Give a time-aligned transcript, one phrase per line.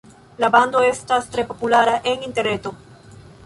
[0.43, 2.77] La bando estas tre populara en interreto.